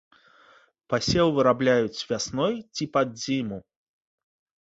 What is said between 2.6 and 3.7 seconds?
ці пад зіму.